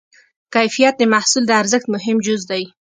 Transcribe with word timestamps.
کیفیت 0.55 0.93
د 0.97 1.03
محصول 1.13 1.43
د 1.47 1.51
ارزښت 1.61 1.87
مهم 1.95 2.17
جز 2.25 2.41
دی. 2.51 2.63